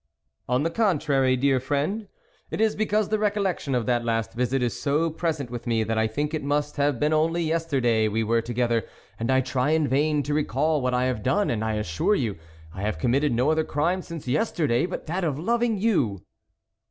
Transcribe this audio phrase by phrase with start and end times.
[0.49, 2.07] "On the contrary, dear friend,
[2.49, 5.83] it is be cause the recollection of that last visit is so present with me,
[5.83, 8.83] that I think it must have been only yesterday we were to gether,
[9.19, 12.39] and I try in vain to recall what I have done, and I assure you
[12.73, 16.23] I have com mitted no other crime since yesterday but that of loving you."